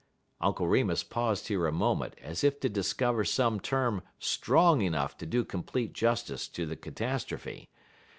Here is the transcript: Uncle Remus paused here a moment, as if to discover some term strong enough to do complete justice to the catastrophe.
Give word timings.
Uncle 0.39 0.67
Remus 0.67 1.03
paused 1.03 1.47
here 1.47 1.67
a 1.67 1.71
moment, 1.71 2.15
as 2.23 2.43
if 2.43 2.59
to 2.59 2.67
discover 2.69 3.23
some 3.23 3.59
term 3.59 4.01
strong 4.17 4.81
enough 4.81 5.15
to 5.15 5.27
do 5.27 5.45
complete 5.45 5.93
justice 5.93 6.47
to 6.47 6.65
the 6.65 6.75
catastrophe. 6.75 7.69